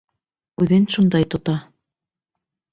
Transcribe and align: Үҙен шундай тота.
Үҙен 0.65 0.87
шундай 0.95 1.29
тота. 1.37 1.57